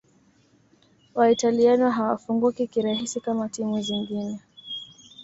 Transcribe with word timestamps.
Waitaliano 1.15 1.89
hawafungiki 1.91 2.67
kirahisi 2.67 3.19
kama 3.19 3.49
timu 3.49 3.81
zingine 3.81 4.39